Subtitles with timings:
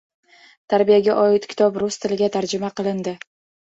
[0.73, 3.19] Tarbiyaga oid kitob rus tiliga tarjima qilindi